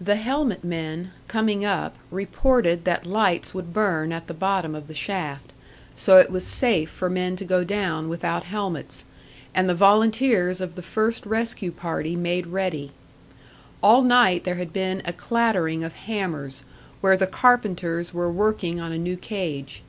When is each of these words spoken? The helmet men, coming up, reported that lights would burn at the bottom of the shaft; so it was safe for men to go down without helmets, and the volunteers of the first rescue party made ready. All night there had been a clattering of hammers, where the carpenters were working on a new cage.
The 0.00 0.16
helmet 0.16 0.64
men, 0.64 1.12
coming 1.28 1.64
up, 1.64 1.94
reported 2.10 2.82
that 2.84 3.06
lights 3.06 3.54
would 3.54 3.72
burn 3.72 4.10
at 4.10 4.26
the 4.26 4.34
bottom 4.34 4.74
of 4.74 4.88
the 4.88 4.92
shaft; 4.94 5.52
so 5.94 6.16
it 6.18 6.30
was 6.32 6.44
safe 6.44 6.90
for 6.90 7.08
men 7.08 7.36
to 7.36 7.44
go 7.44 7.62
down 7.62 8.08
without 8.08 8.46
helmets, 8.46 9.04
and 9.54 9.68
the 9.68 9.72
volunteers 9.76 10.60
of 10.60 10.74
the 10.74 10.82
first 10.82 11.24
rescue 11.24 11.70
party 11.70 12.16
made 12.16 12.48
ready. 12.48 12.90
All 13.84 14.02
night 14.02 14.42
there 14.42 14.56
had 14.56 14.72
been 14.72 15.00
a 15.04 15.12
clattering 15.12 15.84
of 15.84 15.94
hammers, 15.94 16.64
where 17.00 17.16
the 17.16 17.28
carpenters 17.28 18.12
were 18.12 18.28
working 18.32 18.80
on 18.80 18.90
a 18.90 18.98
new 18.98 19.16
cage. 19.16 19.84